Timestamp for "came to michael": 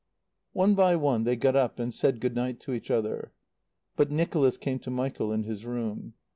4.57-5.31